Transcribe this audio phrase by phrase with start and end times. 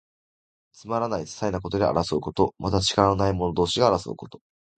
[0.73, 2.55] つまらない、ささいなことで争うこと。
[2.57, 4.41] また、力のない者同士が争うこと。